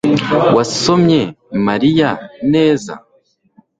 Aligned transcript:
wasomye 0.55 1.21
mariya? 1.65 2.09
neza 2.53 2.93